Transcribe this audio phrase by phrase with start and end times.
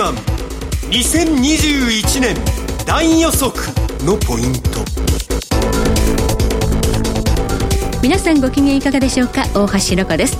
[0.00, 0.14] マン
[0.92, 2.34] 2021年
[2.86, 3.52] 大予測
[4.06, 4.80] のポイント。
[8.02, 9.42] 皆さんご機嫌いかがでしょうか？
[9.54, 10.38] 大橋ロコです。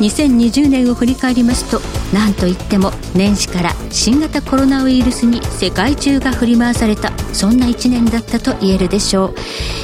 [0.00, 1.80] 2020年を振り返りますと
[2.12, 9.34] 何といっても年始から新型コロナウイルスに世界中が振り回されたそんな1年だったと言えるでしょう。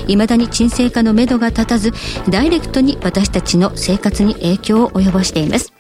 [0.09, 1.95] 未だに沈静化のめどが立たず
[2.29, 5.73] ダイレクトに私たちの生活に影響を及ぼしています。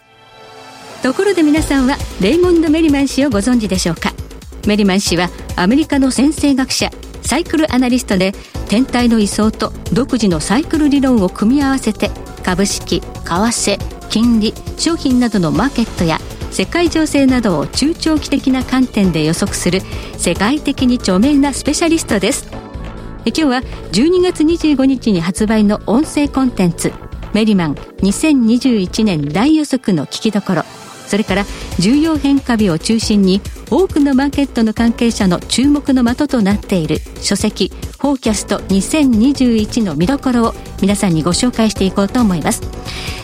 [1.02, 4.12] ところで皆さんはレイモンド・メリマン氏をご存知でしょうか？
[4.66, 6.90] メリマン氏はアメリカの先生学者
[7.22, 8.32] サイクルアナリストで
[8.68, 12.10] 天体の位相と独自のサイクル理論を組み合わせて
[12.42, 13.78] 株式為替
[14.08, 16.18] 金利商品などのマーケットや
[16.50, 19.80] 世界情勢などを中長期的な観点で予測する
[20.16, 22.48] 世界的に著名なスペシャリストです。
[23.26, 23.60] 今日は
[23.92, 26.92] 12月25日に発売の音声コンテンツ
[27.32, 30.62] メリマン2021年大予測の聞きどころ。
[31.06, 31.44] それから
[31.78, 33.40] 重要変化日を中心に
[33.70, 42.62] 多くのマーケットの関係者の注目の的となっている書籍「フォーキャスト2021」の見どころを皆さんにご紹介していこうと思います。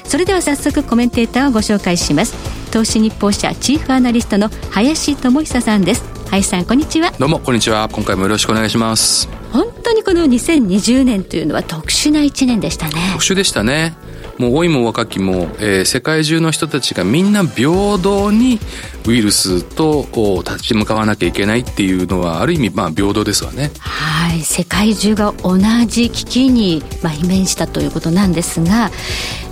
[0.05, 2.35] それでは早速コメンテーターをご紹介します。
[2.71, 6.03] 投資日報社チーフアナリストの林智久さんです。
[6.31, 7.13] 林さんこんにちは。
[7.19, 7.89] どうもこんにちは。
[7.93, 9.29] 今回もよろしくお願いします。
[9.53, 12.95] 本当にこの2020年というのは特殊な1年でしたね。
[13.13, 13.95] 特殊でしたね
[14.43, 18.59] もう老いも若きも、えー、世界中の人たちがみんな平等に
[19.07, 20.05] ウイルスと
[20.39, 23.71] 立ち向かわなきゃいけないっていうのはある意味まあ平等ですわね。
[23.79, 24.41] はい。
[24.41, 28.91] 世界中が同じ危機に、まあ、面したということなんですが、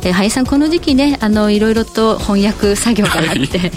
[0.02, 3.70] えー、林さんこの時期ねあのいろいろと翻訳作業があって、はい、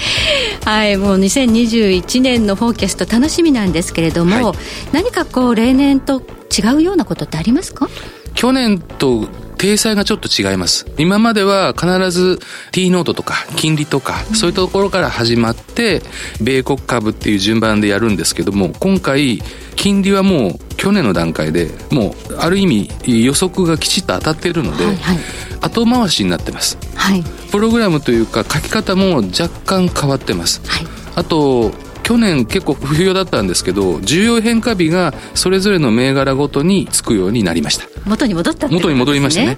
[0.66, 4.56] はい、もう2021年のフォーキャスト楽しみなんですけれども、はい、
[4.94, 7.88] 何かこう例年と違うようなことってありますか？
[8.34, 9.28] 去年と
[9.64, 10.86] 体裁がちょっと違います。
[10.98, 12.40] 今までは必ず
[12.72, 16.02] T ノートとか金利とか、そういったところから始まって、
[16.42, 19.42] 米国株っていう順番でやるんですけども、今回、
[19.76, 25.18] 金利はもう去年の段階でもうある意味予測がきちっと当たっているので、はいはい、
[25.62, 31.72] 後回しになってます、はい、プログラムというか書き方も若干変わってます、はい、あと
[32.04, 37.88] 去年結構不評だったんですけど重要変化日がそれぞれの銘柄ごとにつくようになりました。
[38.06, 39.58] 元に戻った、ね、元に戻りましたね。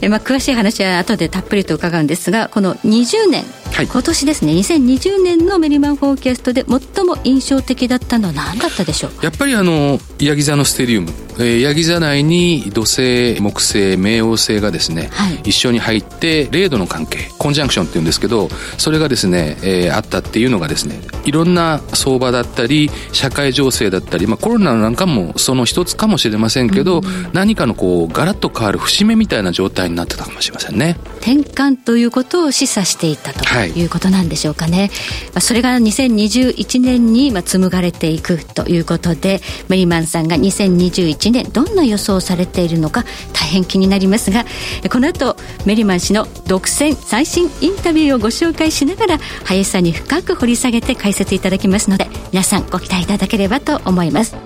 [0.00, 3.44] え、まあ、詳しい話は後でたっぷりと伺うんですがこの20年、
[3.74, 9.24] はい、今年ですね2020年のメリマンフォーキャストで最も印象的だったのは何だったでしょう？
[9.24, 30.96] やっぱりあのヤギ座のステリウム、えー、ヤギ座内に土星木星冥王星がですね、はい、一緒に入って0度の関係コンジャンクションっていうんですけどそれがですね、えー、あったっていうのがですねいろんな相場だったり社会情勢だったり、まあ、コロナなんかもその一つかもしれませんけど、うん、何かのこうガラッと変わる節目みたいな状態になってたかもしれませんね。
[31.20, 33.40] 転換ということを示唆していたと。
[33.61, 33.82] いい。
[33.84, 34.90] うことなんでしょうかね、
[35.32, 44.44] はい、それが2021年にま紡がれていくということでメリマンさんが2021年どんな予想をされているのか大変気になりますが
[44.90, 45.36] この後
[45.66, 54.36] メリマン氏の独占最新インタビューをご紹介しながら林さんに深く掘り下げて解説いただきますので皆さんご期待いただければと思います。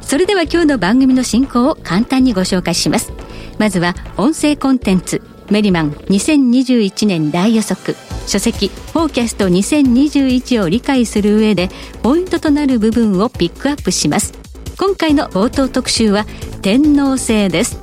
[0.00, 3.12] それでは今日の番組の進行を簡単にご紹介します。
[3.58, 5.35] まずは音声コンテンツ。
[5.50, 7.96] メリマン2021年大予測
[8.26, 11.70] 書籍「フォーキャスト2021」を理解する上で
[12.02, 14.32] ポイントとなる部分をピックアップします。
[14.78, 16.26] 今回の冒頭特集は
[16.60, 17.78] 天皇星です。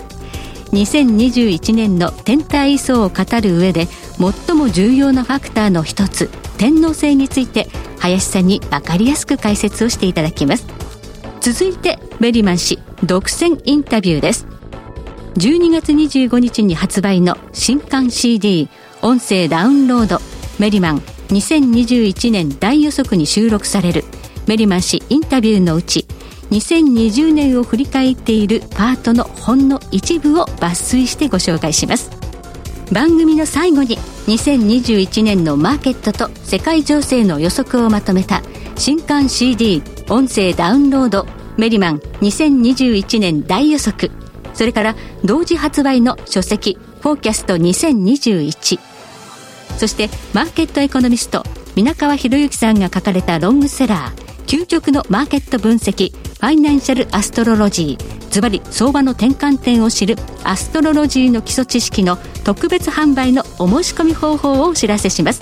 [0.74, 3.88] 2021年の天体位相を語る上で
[4.48, 7.68] 最も重要なファクターの一つ天皇星について
[8.00, 10.66] 林さんに分かりやすく解説をしていただきます。
[11.42, 14.53] 続いてベリマン氏独占インタビューです。
[15.36, 18.70] 12月25日に発売の新刊 CD
[19.02, 20.20] 音声ダウンロード
[20.60, 20.98] メリマン
[21.30, 24.04] 2021年大予測に収録される
[24.48, 26.06] メリマン氏インタビューのうち
[26.52, 32.12] 2020年を振り返っているパートのほんの一部を抜粋してご紹介します。
[32.92, 33.98] 番組の最後に
[34.28, 38.44] 2021年のマーケットと世界情勢の予測をまとめた
[38.76, 41.26] 新刊 CD 音声ダウンロード
[41.58, 44.23] メリマン2021年大予測。
[44.54, 48.80] それから同時発売の書籍フォーキャスト2021
[49.78, 51.44] そしてマーケットエコノミスト
[51.76, 56.12] 皆川博之さんが書かれたロングセラー究極のマーケット分析
[56.44, 58.30] ファイナンシャルアストロロジー。
[58.30, 65.42] ズバリ相場の転換点を知るアストロロジーの基礎知識の特別販売のお申し込み方法をお知らせします。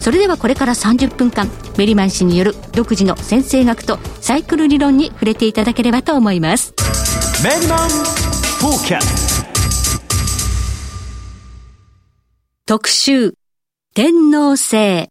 [0.00, 1.48] それではこれから30分間
[1.78, 6.74] メリマン氏による独自の先生学とサイクル理論に触れていただければと思います。
[7.44, 8.25] メリマン
[12.64, 13.34] 特集
[13.94, 15.10] 天皇制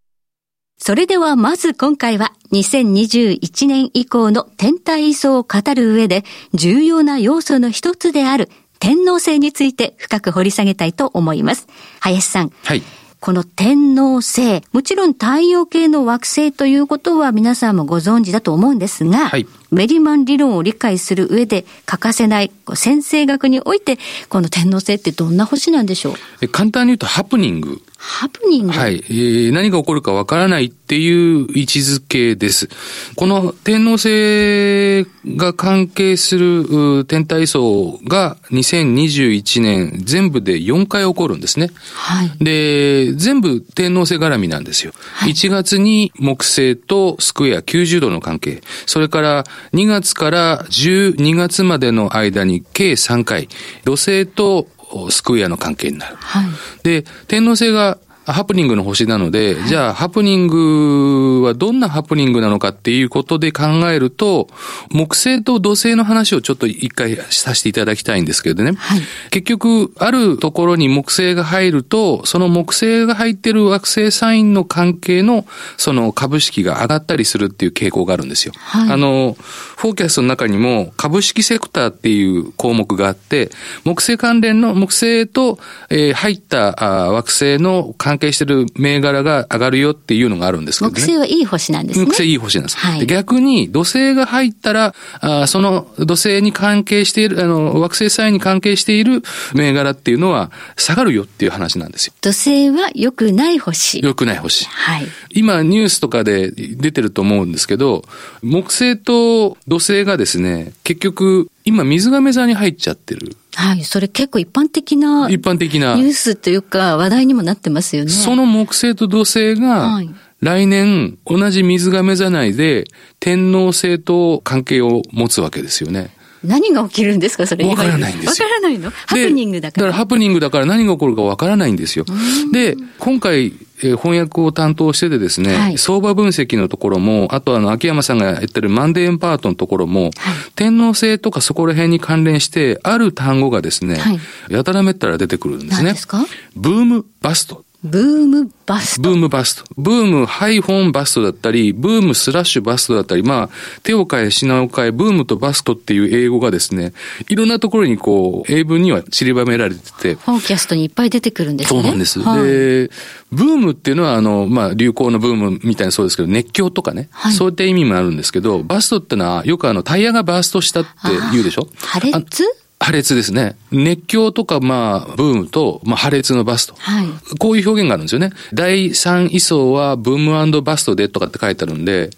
[0.77, 8.49] それではまず今回は2021年以降の天体位相を語る上で重要な要素の一つである
[8.79, 11.67] 天皇星について深く掘り下げたいと思います。
[11.99, 12.49] 林さん。
[12.63, 12.81] はい。
[13.25, 23.99] この天皇星、もちろん太陽系の惑星ということは皆さんもご存知だと思うんですが、はい、メリマン理論を理解する上で欠かせない先生学において、
[24.29, 26.47] この天皇星ってどんな星なんでしょう？
[26.47, 28.71] 簡単に言うとハプニングハプニング？
[28.71, 29.51] はい、えー。
[29.51, 32.69] 何が起こるかわからないっていう位置づけです。
[33.15, 35.05] この天皇星
[35.37, 41.69] が関係する天体層が2021年全部で4回起こるんですね。
[41.93, 42.31] はい。
[42.43, 44.93] で、全部天皇星絡みなんですよ。
[45.13, 48.61] はい、1月に木星とスクエア90度の関係。
[48.85, 49.43] それから
[49.73, 53.49] 2月から12月までの間に計3回、
[53.83, 54.67] 土星と
[55.09, 56.15] スクエアの関係になる。
[56.17, 56.45] はい、
[56.83, 64.47] で、天皇星がハプニングの星なので、はい、じゃあハプニングはどんなハプニングなのかっていうことで考えると、
[64.91, 68.73] 木星と土星の話をちょっと一回させていただきたいんですけどね。
[68.73, 75.45] はい、結局、あるところに木星が入ると、その木星が入ってる惑星サインの関係の
[75.77, 78.53] その株式が上がったりするっていう傾向があるんですよ。
[78.55, 83.51] はい、あの、フォーキャストの中にも株式セクターっていう項目があって、
[83.83, 86.71] 木星関連の木星と、えー、入った
[87.11, 90.95] 惑星の関関係してる銘柄が上がるよっていうのがあるんですけどね。
[90.95, 92.05] 木星はいい星なんですね。
[92.05, 92.77] 木星いい星なんです。
[92.77, 99.21] はい、逆に土星が入ったら、あその土星に関係している、あの、惑星サインに関係している
[99.53, 102.13] 銘柄っていうのは下がるよっていう話なんですよ。
[102.21, 104.01] 土星は良くない星。
[104.01, 104.65] 良くない星。
[104.65, 105.07] はい。
[105.31, 108.03] 今ニュースとかで出てると思うんですけど、
[108.41, 113.35] 木星と土星がですね、結局今水亀座に入っちゃってる。
[113.55, 115.27] はい、それ結構一般的な。
[115.29, 115.95] 一般的な。
[115.95, 118.11] ニュースというか話題にもなってますよね。
[118.11, 119.99] その木星と土星が、
[120.41, 122.85] 来年同じ水亀座内で
[123.19, 126.14] 天皇星と関係を持つわけですよね。
[126.45, 128.47] 何が起きるんですかそれわからないんですよ。
[128.47, 128.91] わからないの？
[128.91, 129.87] ハプニングだから。
[129.87, 132.05] だからハプニングだから何が起こるかわからないんですよ。
[132.53, 133.53] で、今回、
[133.83, 140.13] えー、翻訳を担当しててですね、はい、相場分析のところも、あとあの、秋山さんが言ってるマンデーンパートのところも、はい、
[140.55, 144.19] 天皇制とかそこら辺に関連して、ある単語がですね、はい、
[144.49, 145.91] やたらめったら出てくるんですね。
[145.91, 146.25] ですか？
[146.55, 147.64] ブームバスト。
[147.85, 149.01] ブームバスト。
[149.01, 149.63] ブームバスト。
[149.77, 153.49] ブームハイフォンバストだったり、ブームスラッシュバストだったり、まあ、
[153.83, 156.93] 手を変え品を変え、ブームとバストっていう英語がですね、
[157.29, 160.15] いろんなところにこう、英文には散りばめられてて。
[160.15, 161.81] フォーキャストにいっぱい出てくるんですね。
[161.81, 162.19] そうなんです。
[162.19, 162.89] はい、で、
[163.31, 170.89] ブームっていうのは、あの、まあ、流行のブームみたいなそうですけど、熱狂とかね、はい、そういった意味もあるんですけど、バストってのは、よくあの、タイヤがバーストしたって
[171.31, 171.67] 言うでしょ？
[171.77, 172.43] 破裂？
[172.77, 173.55] 破裂ですね。
[173.71, 176.75] 熱狂とか、まあ、ブームと、まあ、破裂のバスト。
[176.77, 177.07] はい。
[177.39, 178.31] こういう表現があるんですよね。
[178.53, 182.09] 第三位相は、ブームバストでとかって書いてあるんで、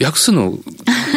[0.00, 0.58] 訳すの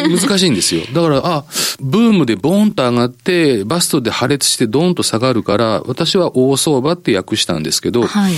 [0.08, 0.82] 難しいんですよ。
[0.94, 1.44] だから、あ、
[1.80, 8.34] ブームでボーンと上がって、バストで破裂してドーンと下がるから、私は大相場って訳したんですけど、はい。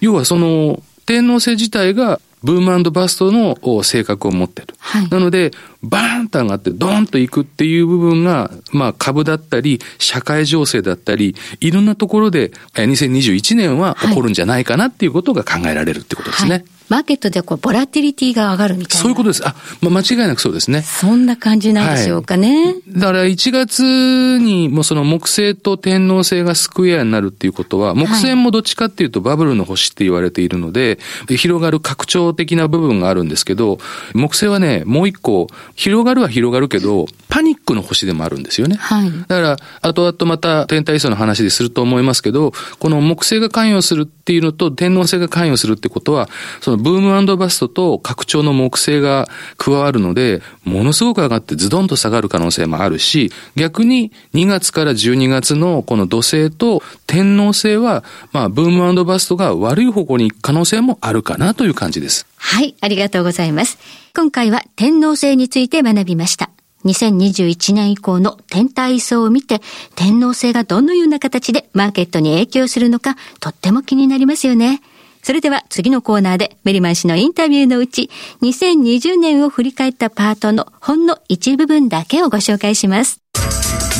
[0.00, 4.74] 要はその、天皇制自体がブームバストの性格を持ってる。
[4.78, 5.50] はい、なので、
[5.82, 16.50] バーンと上がってドーンと行くっていう部分が、まあ株だったり、社会情勢だったり、いろんなところで2021年は起こるんじゃないかなっていうことが考えられるってことですね。
[16.50, 19.00] はいマーケットでこう、ボラティリティが上がるみたいな。
[19.00, 19.46] そういうことです。
[19.46, 20.82] あ、まあ、間違いなくそうですね。
[20.82, 22.64] そんな感じなんでしょうかね。
[22.64, 33.78] はい、だから1月にもその木星と天王星がスクエアになるっていうことは、木星もどっちかっていうとバブルの星って言われているので、はい、広がる拡張的な部分があるんですけど、
[34.12, 38.74] 木星はね、もう一個、広がるは広がるけど、パニックの星でもあるんですよね。
[38.76, 39.10] はい。
[39.28, 46.28] だから、後々また天体位相の話ですると思いますけど、この木星が関与するっていうのと天王星が関与するってことは、
[46.60, 62.26] そのブームバストと拡張の木星が加わるので、ものすごく上がってズドンと下がる可能性もあるし、逆に2月から12月のこの土星と天王星は、まあ、ブームバストが悪い方向に行く可能性もあるかなという感じです。
[62.36, 63.78] はい、ありがとうございます。
[64.14, 66.50] 今回は天王星について学びました。
[66.84, 69.60] 2021年以降の天体位相を見て、
[69.96, 74.80] 天皇星がどのような形でマーケットに影響するのか、とっても気になりますよね。
[75.22, 78.10] それでは次のコーナーでメリマン氏のインタビューのうち、
[78.42, 83.20] 2020年を振り返ったパートのほんの一部分だけをご紹介します。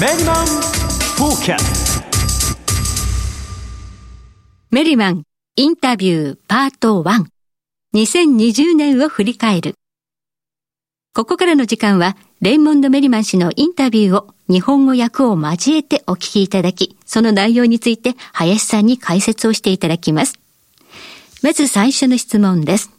[0.01, 2.01] メリマンフォーキャス
[4.71, 5.25] メリマン
[5.57, 7.25] インタビューパート1
[7.95, 9.75] 2020年を振り返る
[11.13, 20.35] ここからの時間はレイモンド・メリマン氏のインタビューを日本語訳を交えてお聞きいただき、その内容について林さんに解説をしていただきます。
[21.43, 22.91] まず最初の質問です。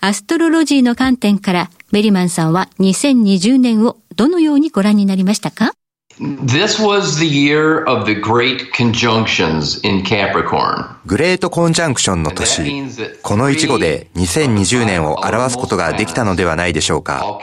[0.00, 5.72] アストロロジーの観点からメリマンさんは2020年をどのようにご覧になりましたか
[6.20, 10.96] ？This was the year of the great conjunctions in Capricorn.
[11.06, 12.84] グレートコンジャンクションの年、
[13.22, 17.38] この一語で2020年を表すことができたのではないでしょうか。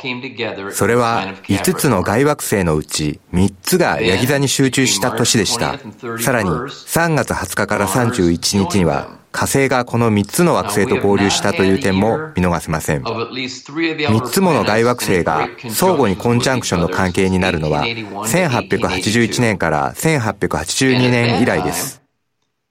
[0.73, 5.79] それは5つの外惑星のうち3つがヤギ座に集中した年でした。
[6.19, 13.03] さらに3月20日から31日には火星がこの3つの惑星と合流したという点も見逃せません。
[13.03, 22.01] 3つもの外惑星が相互にコンジャンクションの関係になるのは1881年から1882年以来です。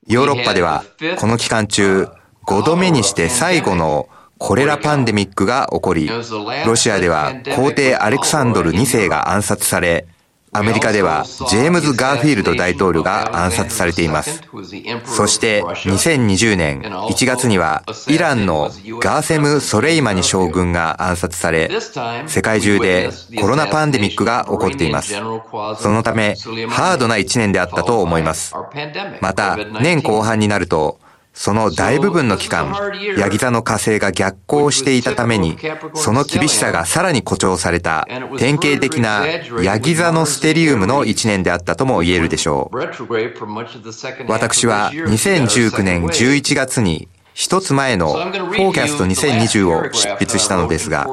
[0.06, 0.84] ヨーロッパでは
[1.18, 2.08] この期間中
[2.46, 6.10] 5度目にして最後のコレラパンデミックが起こり、
[6.64, 10.06] ロシアでは皇帝アレクサンドル2世が暗殺され、
[10.52, 14.42] アメリカではジェームズ・ガーフィールド大統領が暗殺されています。
[15.04, 21.70] そして2020年1月にはイランのガーセム・ソレイマニ将軍が暗殺され、
[22.26, 25.14] 世界中でコロナパンデミックが起こっています。
[25.14, 26.34] そのため
[26.68, 28.54] ハードな1年であったと思います。
[29.20, 30.98] また年後半になると
[31.38, 32.74] その大部分の期間、
[33.16, 35.56] ヤギ座の火星が逆行していたために、
[35.94, 39.24] その厳しさがさらに誇張された、典型的な
[39.62, 42.76] ヤギ座のステリウムの一年であったとも言えるでしょう。
[42.76, 47.06] 私は2019年11月に
[47.38, 51.06] 一つ前のフォーキャスト2020を執筆したのですが、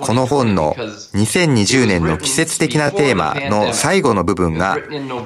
[0.00, 4.76] この本の2020年の季節的なテーマの最後の部分が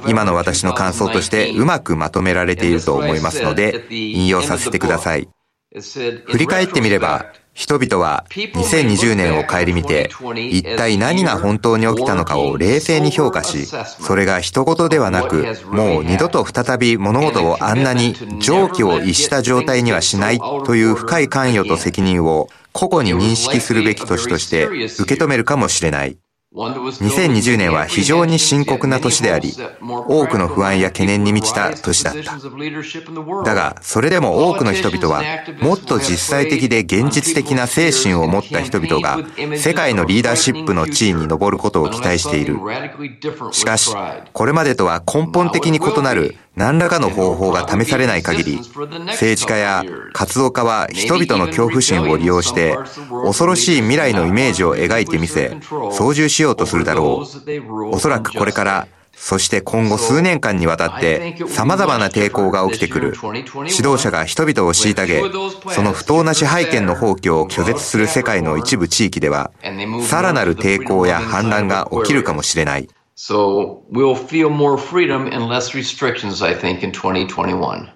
[0.06, 5.28] 今の私の感想としてうまくまとめられていると思いますので引用させてください。
[5.74, 10.10] 振り返ってみれば人々は2020年を顧みて、
[10.50, 26.18] 一体何が本当に起きたのかを冷静に評価し、それが一言ではなく、もう二度と再び物事をあんなに常軌を逸した状態にはしないという深い関与と責任を個々に認識するべき年として受け止めるかもしれない。
[26.56, 29.52] 2020年は非常に深刻な年であり、
[30.08, 32.38] 多くの不安や懸念に満ちた年だった。
[33.44, 35.22] だが、それでも多くの人々は、
[35.60, 39.18] もっと実際的で現実的な精神を持った人々が、
[39.58, 42.58] 世界のリーダーシップの地位に上ることを期待している。
[43.52, 43.94] しかし、
[44.32, 48.56] これまでとは根本的に異なる何らかの方法が試されない限り、
[49.08, 49.84] 政治家や
[50.14, 52.74] 活動家は人々の恐怖心を利用して、
[53.26, 55.58] 恐ろしい未来のイメージを描いてみせ、
[55.92, 57.88] 操縦しようようとするだろう。
[57.90, 63.14] おそらくこれから、そして今後数年間にわたって様々な抵抗が起きてくる。
[63.54, 65.22] 指導者が人々を虐げ、
[65.72, 69.50] その不当な支配権の放棄を拒絶する世界の一部地域では、
[70.06, 72.88] さらなる抵抗や反乱が起きるかもしれない。
[73.16, 77.88] So we'll feel more freedom and less restrictions, I think, in 2021.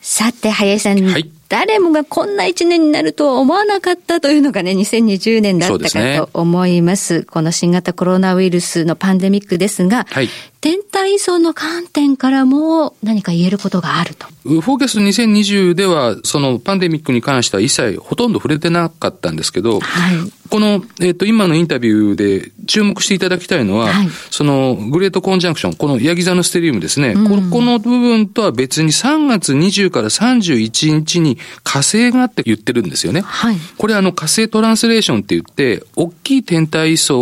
[0.00, 7.04] さて、林さん、はい、誰もがこんな一年になるとは思わなかったというのがね、2020年だったかと思います。
[7.04, 10.28] すね、この新型コロナウイルスのパンデミックですが、はい、
[10.60, 14.26] 天体位相の観点からも何か言えることがあると。
[14.44, 20.16] フォーキャスト2020では、そのパンデミックに関しては一切ほとんど触れてなかったんですけど、はい、
[20.50, 33.20] この、えっ、ー、と、今のインタビューで注目していただきたいのは、はい、そのグレートコンジャンクション、このヤギ座のステリウムですね、うん、この部分とは別に3月20から31日に火星があって言ってるんですよね。
[33.20, 37.18] はい、これあの火星トランスレーションって言って、大きい天体位相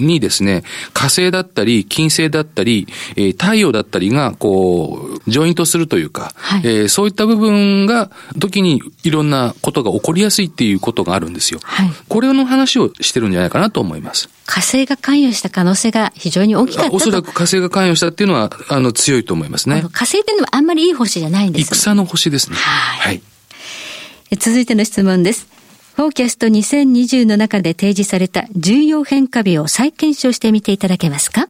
[0.00, 2.67] にですね、火星だったり、金星だったり、
[3.16, 11.60] えー、太陽だったりが、こう、ジョイントするというか、はい、えー、そういった部分が、時にいろんなことが起こりやすいっていうことがあるんですよ。
[11.62, 14.28] はい、これの話をしてるんじゃないかなと思います。
[14.46, 19.84] 火星が関与した可能性が非常に大きかったおそらく火星が関与したっていうのは、あの、強いと思いますね。
[19.92, 22.56] 火星っていうのはあんまりいい星じゃないんです戦の星ですね。
[22.56, 23.06] はい。
[23.06, 23.22] はい
[24.36, 25.46] 続いての質問です。
[25.94, 31.48] フォーキャスト2020の中で提示された重要変化日を再検証してみていただけますか？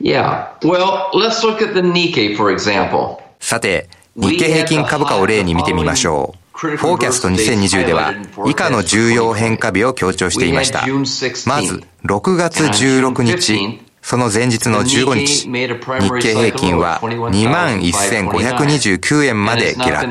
[0.00, 0.48] Yeah.
[0.62, 3.18] Well, let's look at the Nikkei, for example.
[3.40, 6.58] さて、日経平均株価を例に見てみましょう。
[6.58, 8.14] フォーキャスト2020では
[8.46, 10.86] 以下の重要変化日を強調していました。
[11.46, 15.68] まず、6月16日、その前日の15日、日
[16.22, 20.08] 経平均は21,529円まで下落。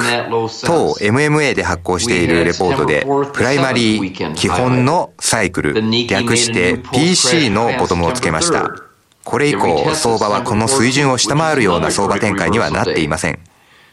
[0.66, 5.74] 当 MMA で発行しているレポートで、プライマリー基本のサイクル、
[6.08, 8.85] 略して PC のボトムをつけました。
[9.26, 13.40] これ以降、相場はこの水準を下回るような相場展開にはなっていません。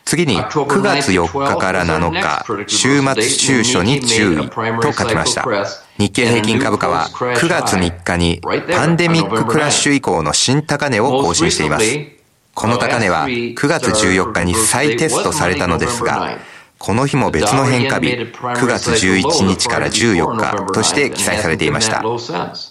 [0.05, 5.45] 次に9月4日から7日、週末週初に注意と書きました。
[5.99, 11.87] 日経平均株価は9月3日にパンデミッククラッシュ以降の新高値を更新しています。
[12.55, 16.37] この高値は9月14日に再テストされたのですが、
[16.79, 22.03] この日も別の変化日、9月11日から14日として記載されていました。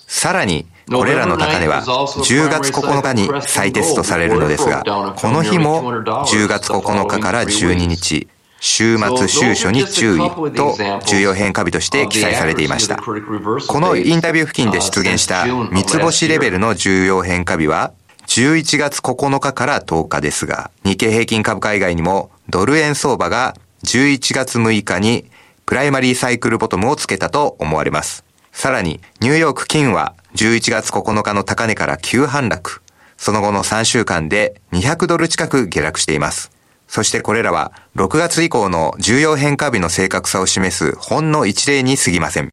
[0.06, 4.83] さらに、これらの高値は10月9日に再テストされるのですが、
[5.15, 8.27] この日も10月9日から12日、
[8.59, 10.19] 週末週初に注意
[10.51, 12.97] と重要変化日として記載されていました。
[12.97, 17.91] このインタビュー付近で出現した三つ星レベルの重要変化日は
[18.27, 25.25] 11月9日から10日ですが、日経平均株価以外にもドル円相場が11月6日に
[25.65, 28.23] プライマリーサイクルボトムをつけたと思われます。
[28.51, 32.81] さらに、ニューヨーク金は11月9日の高値から急反落。
[33.17, 36.51] その後の3週間で200ドル近く下落しています。
[36.88, 42.50] そしてこれらは6月以降の重要変化日の正確さを示すほんの一例に過ぎません。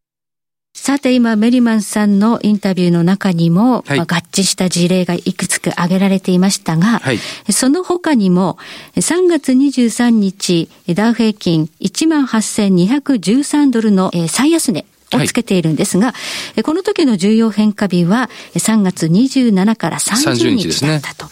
[0.73, 7.19] さて今、メリマンさんのインタビューの中にも、はい、まあ、合致した事例がいくつか挙げられていましたが、はい、
[7.51, 8.57] その他にも、
[8.95, 16.13] 3月23日、ダウ平均18,213ドルの最安値をつけているんですが、は
[16.57, 21.29] い、この時の重要変化日は3月27から30日だったと。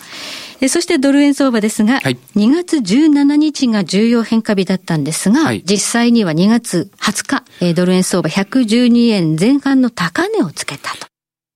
[0.70, 11.06] そしてドル円相場ですが、はい、2月17日が重要変化日だったんですが、はい、実際には2月20日、ドル円相場112円前半の高値をつけたと。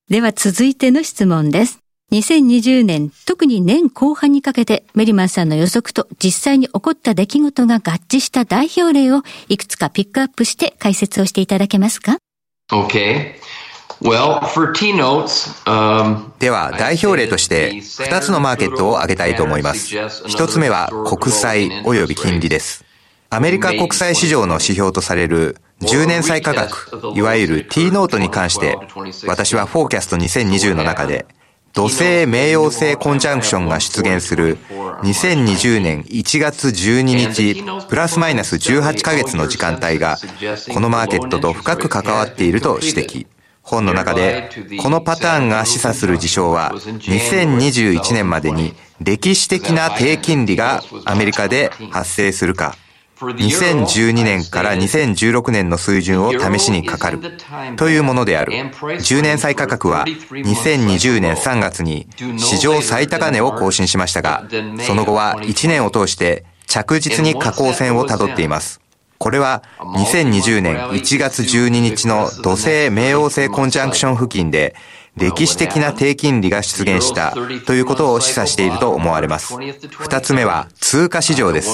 [0.09, 1.80] では続いての質問です。
[2.11, 12.17] 2020年、特に年後半にかけて、メリマンさんの予測と実際に起こった出来事が合致した代表例をいくつかピックアップして解説をしていただけますか
[12.69, 13.35] ?OK。
[14.01, 19.95] Well, for notes, um, では、代表例として2つのマーケットを挙げたいと思います。
[19.95, 22.83] 1つ目は国債及び金利です。
[23.29, 28.77] アメリカ国債市場の指標とされる10年債価格、いわゆる T ノートに関して、
[29.27, 31.25] 私はフォーキャスト2020の中で、
[31.73, 34.57] 土星冥王星コンジャンクションが出現する
[35.03, 40.17] 2020年1月12日、プラスマイナス18ヶ月の時間帯が、
[40.73, 43.27] このマーケットと深く関わっていると指摘。
[43.61, 44.49] 本の中で、
[44.81, 52.75] このパターンが示唆する事象は、2021年までに歴史的な低金利がアメリカで発生するか、
[53.21, 57.19] 2012年から2016年の水準を試しにかかる
[57.77, 58.51] というものである。
[58.53, 62.07] 10年債価格は2020年3月に
[62.37, 64.45] 史上最高値を更新しましたが、
[64.85, 68.81] その後は1年を通して着実に下降線をたどっています。
[69.17, 74.75] これは2020年1月12日の土星冥王星コンジャンクション付近で
[75.17, 77.31] 歴史的な低金利が出現した
[77.65, 79.55] ということを示唆していると思われます。
[79.99, 81.69] 二つ目は通貨市場です。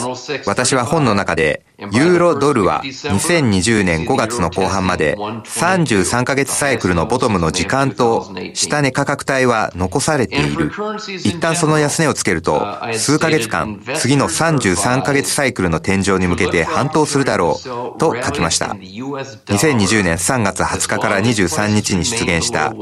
[0.48, 10.72] 私は本の中で、ユーロドルは2020年5月の後半まで33ヶ月サイクルのボトムの時間と下値価格帯は残されている。
[11.20, 18.70] 一旦その安値をつけると、数ヶ月間、次の33ヶ月サイクルの天井に向けて反騰するだろうと書きました。
[18.70, 22.74] 2020年3月20日から23日に出現した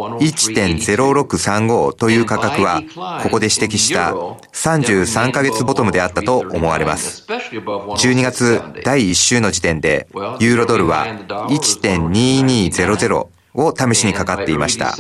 [0.51, 2.81] 1.0635という価格は、
[3.23, 4.13] ここで指摘した
[4.53, 7.25] 33ヶ月ボトムであったと思われます。
[7.27, 10.07] 12月第1週の時点で、
[10.39, 11.05] ユーロドルは
[11.49, 14.95] 1.2200を試しにかかっていました。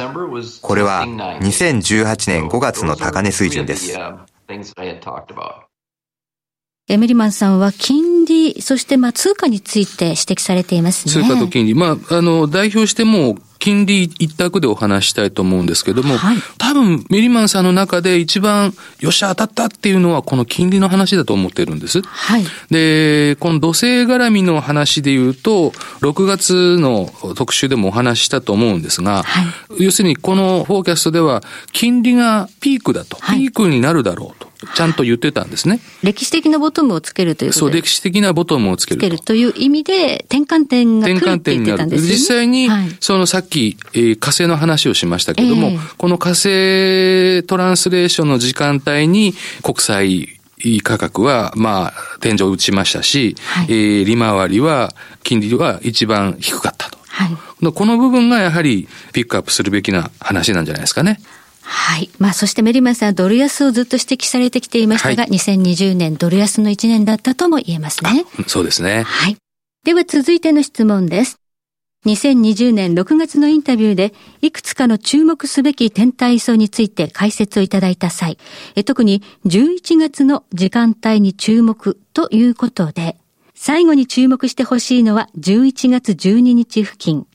[0.61, 1.05] これは
[1.41, 3.97] 2018年5月の高値水準です。
[6.87, 11.13] エメリマンさんは金利、そしてまあ通貨について指摘されていますね。
[11.13, 11.73] 通貨と金利。
[11.73, 22.03] まあ、あの、代表しても金利一択でお話したいと思うんですけども、はい、多分ミリマンさんの中で一番よっしゃ当たったっていうのはこの金利の話だと思ってるんです。
[22.03, 25.71] はい、で、この土星絡みの話で言うと、
[26.01, 29.41] 6月の特集でもお話したと思うんですが、は
[29.79, 34.53] い、要するにこのフォーキャストでは金利がピークだと、ピークになるだろうと。
[34.75, 35.79] ちゃんと言ってたんですね。
[36.03, 39.07] 歴史的なボトムをつけるというそう、歴史的なボトムをつけると。
[39.07, 42.09] つけるという意味で、転換点が来るって言ってたんですね。
[42.09, 50.29] 実際に、はい、そのさっき、えー、火星の話をしましたけども、えー、この火星トランスレーションの時間帯に国際
[50.83, 56.97] 価格は、まあ、天井を打ちましたし、はい、えー、利回りは、金利は一番低かったと。
[57.07, 61.19] はい、この部分がやはりピックアップするべきな話なんじゃないですかね。
[61.65, 62.09] はい。
[62.19, 68.25] まあ、そしてメリマンさんはドル安をずっと指摘されてきていましたが、はい、2020年ドル安の1年だったとも言えますね。
[68.47, 69.03] そうですね。
[69.03, 69.37] はい。
[69.83, 71.39] では続いての質問です。
[72.05, 78.37] 2020年6月のインタビューで、いくつかの注目すべき天体層について解説をいただいた際、
[78.85, 83.17] 特に11月の時間帯に注目ということで、
[83.55, 87.25] 最後に注目してほしいのは11月12日付近、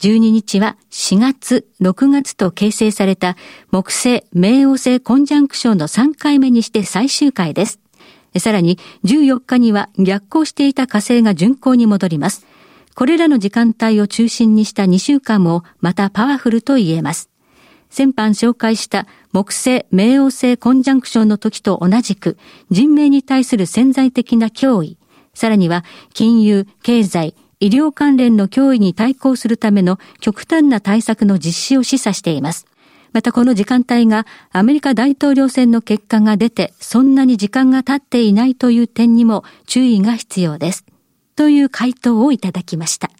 [0.00, 3.36] 12日は4月、6月と形成された
[3.70, 7.80] 木星、冥王星コンジャンクションの3回目にして最終回です。
[8.38, 12.46] さらに14日には逆行していた火星が巡航に戻ります。
[12.94, 17.28] これらの時間帯を中心にした2週間もまたパワフルと言えます。
[17.90, 22.38] 先般紹介した木星、冥王星コンジャンクションの時と同じく
[22.70, 24.96] 人命に対する潜在的な脅威、
[25.34, 25.84] さらには
[26.14, 32.66] 金融、経済、医療関連の脅威に対抗するための極端な対策の実施を示唆しています。
[33.12, 40.84] またこの時間帯がアメリカ大統領選の結果が出てそんなに時間が経っていないという点にも注意が必要です。
[41.36, 43.10] という回答をいただきました。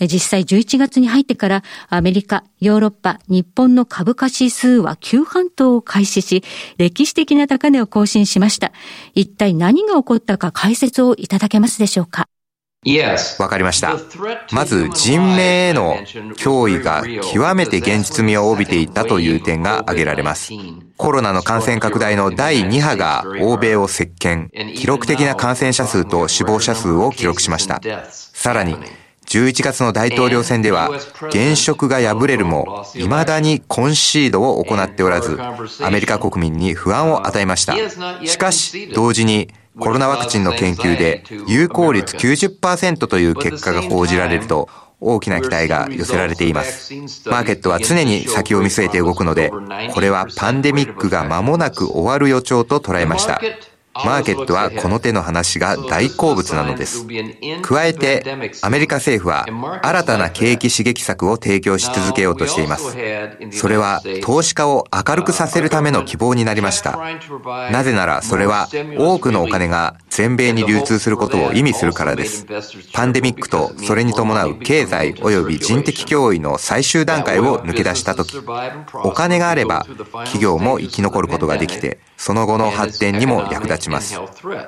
[0.00, 6.44] 実際11月に入ってからアメリカ、ヨーロッパ、日本の株価指数は急半騰を開始し、
[6.78, 8.70] 歴史的な高値を更新しました。
[9.14, 12.28] 一体何が起こったか解説をいただけますでしょうか
[13.40, 13.96] わかりました。
[14.52, 15.96] まず人命への
[16.36, 20.52] 脅威が極めて現実味を帯びていったという点が挙げられます。
[20.96, 27.80] コロナの感染拡大の第2波が欧米を席巻、記録的な感染者数と死亡者数を記録しました。
[28.10, 28.76] さらに、
[29.26, 30.88] 11月の大統領選では、
[31.28, 35.38] 現職が敗れるも、未だにコンシードを行っておらず、
[35.82, 37.74] アメリカ国民に不安を与えました。
[38.24, 44.68] しかし、同時に、コロナワクチンの研究で有効率90%という結果が報じられると
[45.00, 46.94] 大きな期待が寄せられています。
[47.26, 49.50] マーケットは常に先を見据えて動くので、
[49.92, 53.40] これはパンデミックが間もなく終わる予兆と捉えました。
[54.04, 57.06] マーケットはこの手の話が大好物なのです。
[57.62, 58.24] 加えて、
[58.62, 59.46] アメリカ政府は
[59.82, 62.96] 新たな景気刺激策を提供し続けようとしています。
[63.52, 66.98] それは投資家を明るくさせるための希望になりました。
[67.70, 72.46] なぜならそれは多くのお金が全米に流通することを意味するからです。
[72.94, 78.38] パンデミックとそれに伴う経済及び人的脅威の最終段階を抜け出したとき、
[79.04, 79.84] お金があれば
[80.24, 84.18] 企業も生き残ることができて、その後の発展にも役立ちます。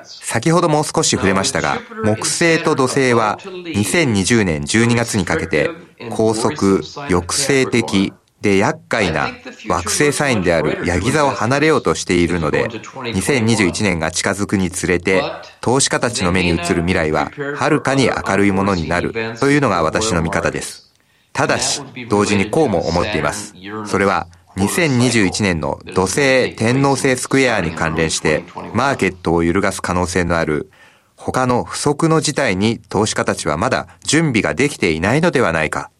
[0.03, 5.71] 先ほども少し触れましたが、木星と土星は2020年12月にかけて
[6.11, 9.29] 高速、抑制的、で厄介な
[9.67, 15.21] 惑星サインであるヤギ座を離れようとしているので、2021年が近づくにつれて、
[15.61, 20.93] 投資家たちの目に映る未来は、はるかに明るいものになるというのが私の見方です。
[21.33, 23.53] ただし、同時にこうも思っています。
[23.85, 30.69] それは、2021年の土星天王星スクエアに関連してマーケットを揺るがす可能性のある
[31.15, 35.91] 他の不測の事態に投資家たちはまだ準備ができていないのではないか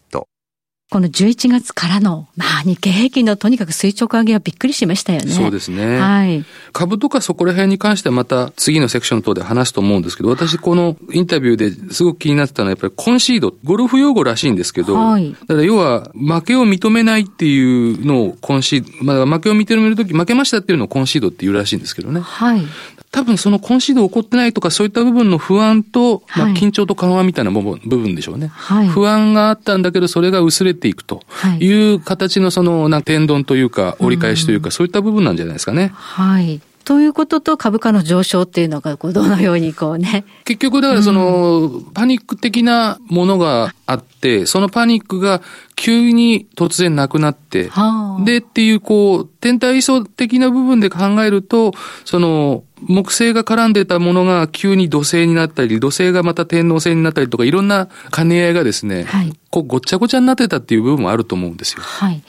[0.90, 5.30] この11月からの、まあ、日経平均のとにかく垂直上げはびっくりしましたよね。
[5.30, 6.00] そうですね。
[6.00, 6.44] はい。
[6.72, 15.30] 株とかそこら辺に関してはまた次のセクション等で話すと思うんですけど、私このインタビューですごく気になってたのはやっぱりコンシード、ゴルフ用語らしいんですけど、はい。
[15.32, 22.18] だから要は負けを認めないっていうのをコンシード、まあ負けを認めるとき負けましたっていうのをコンシードっていうらしいんですけどね。
[22.20, 22.66] はい。
[23.12, 28.88] 多分そのコンシード起こってないとかそういった部分の不安と、まあ、緊張と緩和みたいな部分部分でしょうね、はい。
[28.88, 31.22] 不安があったんだけどそれが薄れていくと
[31.58, 35.90] いう形のその、な天丼というか折り返しというか、そういった部分なんじゃないですかね。
[35.94, 36.60] はい。
[36.84, 40.24] ということと株価の上昇っていうのが、どのようにこうね。
[40.44, 45.42] 結局、だからその、うん、パニック的なものがあって、そのパニックが
[45.76, 51.72] 急に突然なくなって、はあ、でっていう、こう、天体位相的な部分で考えると、
[52.04, 61.82] その、木星が絡んでたものが急に土星になったり、土星がまた天王星になったりとか、いろんな兼ね合いがですね、はい、こうごっちゃごちゃになってたっていう部分もあると思うんですよ。
[61.82, 62.22] はい。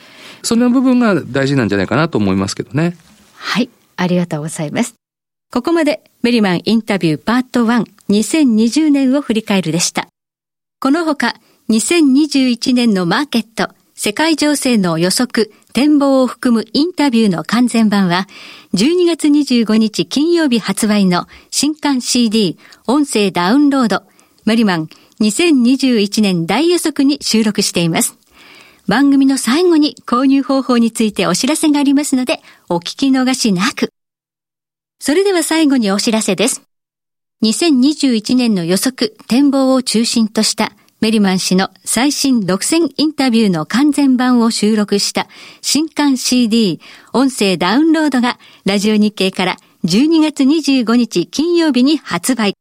[0.43, 2.97] その部分が大事なんじゃないかなと思いますけどね。
[3.37, 3.69] はい。
[4.01, 4.95] ありがとうございます。
[5.51, 10.07] ここまでメリマンインタビューパート1 2020年を振り返るでした。
[10.79, 11.35] このほか
[11.69, 18.27] 2021年のマーケット、世界情勢の予測、展望を含むインタビューの完全版は
[18.73, 24.03] 12月25日金曜日発売の新刊 CD 音声ダウンロード
[24.45, 24.89] メリマン
[25.21, 28.20] 2021年大予測に収録しています。
[28.87, 33.89] 番組の最後に購入方法についてお知らせがありますので、お聞き逃しなく。
[34.99, 36.61] それでは最後にお知らせです。
[37.43, 45.27] 2021年の予測、展望を中心としたメリマン氏の最新独占インタビューの完全版を収録した
[45.61, 46.79] 新刊 CD
[47.13, 52.53] 音声ダウンロードがラジオ日経から12月25日金曜日に発売。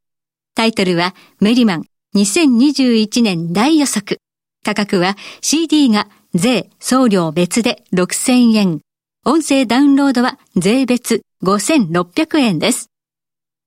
[0.54, 1.84] タイトルはメリマン
[2.16, 4.20] 2021年大予測。
[4.64, 8.80] 価格は CD が税、送料別で6000円。
[9.24, 12.90] 音声ダウンロードは税別5600円です。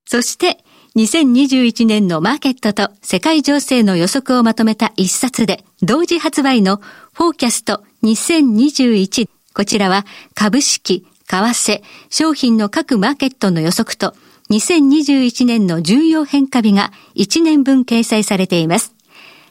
[0.06, 0.64] そして、
[0.96, 6.78] 2021年のマーケットと世界情勢の予測をまとめた一冊で、同時発売の
[7.14, 9.28] フォーキャスト2021。
[9.54, 14.14] こちらは株式、為替、商品の各マーケットの予測と
[14.52, 18.94] 2021年の重要変化日が1年分掲載されています。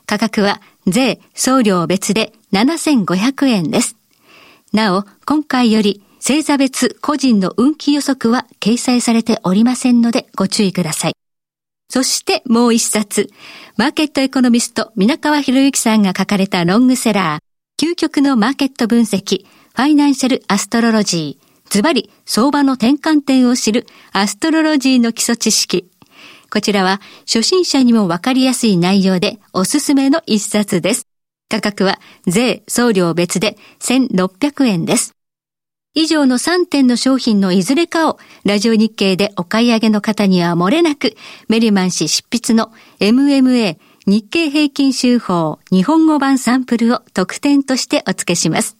[0.07, 3.97] 価格は税、送料別で7500円です。
[4.73, 11.15] なお、今回より星座別個人の運気予測は掲載されておりませんのでご注意ください。
[11.89, 13.29] そしてもう一冊、
[13.77, 25.92] マーケットエコノミスト、皆川博之さんが書かれたロングセラー、究極のマーケット分析、ファイナンシャルアストロロジー、ズバリ相場の転換点を知るアストロロジーの基礎知識。
[26.53, 31.07] こちらは初心者にもわかりやすい内容でおすすめの一冊です。
[31.49, 35.15] 価格は税、送料別で1600円です。
[35.95, 41.17] 以上の3点の商品のいずれかをラジオ日経でお買い上げの方には漏れなく
[41.49, 48.77] メリマン氏執筆の MMA 日経平均集法日本語版サンプルを特典としてお付けします。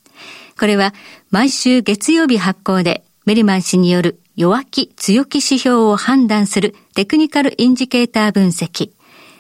[0.61, 0.93] これは
[1.31, 8.93] 毎週月曜日発行でメリマン氏による弱気強気指標を判断するテクニカルインジケーター分析、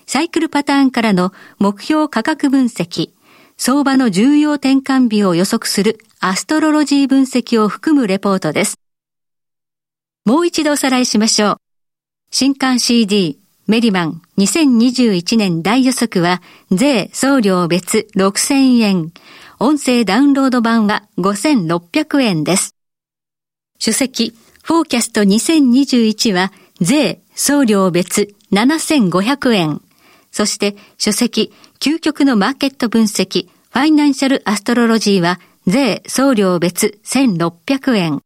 [0.07, 3.11] サイクルパターンからの目標価格分析、
[3.57, 8.79] 相場の重要転換日を予測するアストロロジー分析を含むレポートです。
[10.25, 11.57] もう一度おさらいしましょう。
[12.31, 19.13] 新刊 CD メリマン2021年大予測は税送料別6000円。
[19.59, 22.75] 音声ダウンロード版は5600円です。
[23.79, 29.83] 書籍、フォーキャスト2021は税、送料別7500円。
[30.31, 38.21] そして書籍、究極のマーケット分析、ファイナンシャルアストロロジーは税、送料別1600円。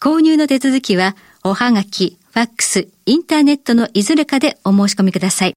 [0.00, 5.54] 購入の手続きは、おはがき、ファックス、インターネットのいずれかでお申し込みください。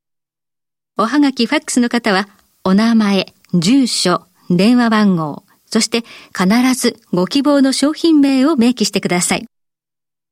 [0.98, 2.28] おはがき、ファックスの方は、
[2.64, 6.04] お名前、住所、電話番号、そして
[6.36, 9.49] 必ずご希望の商品名を明記してください。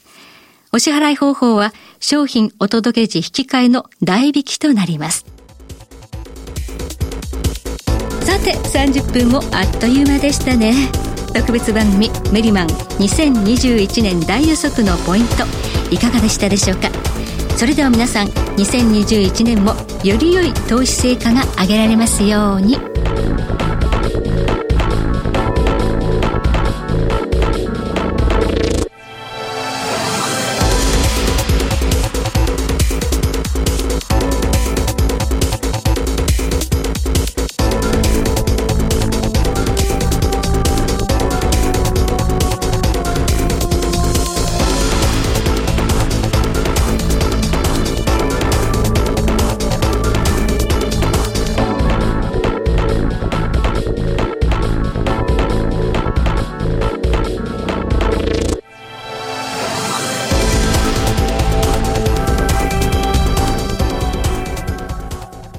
[0.70, 5.24] お支払い方法は商品お届け時引き換えの代引きとなります。
[8.22, 10.74] さて、30分もあっという間でしたね。
[11.34, 15.44] 特別番組メリマン2021年大予測のポイント
[15.90, 16.90] いかがでしたでしょうか？
[17.56, 22.78] それでは皆さん2021年もより良い投資成果が上げられますように。